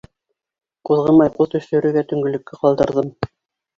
[0.89, 3.13] Ҡуҙғымай ҡуҙ төшөрөргә Төнгөлөккә ҡалдырҙым.